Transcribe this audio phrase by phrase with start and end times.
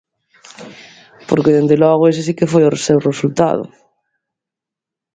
[1.29, 3.63] Porque, dende logo, ese si que foi o seu resultado.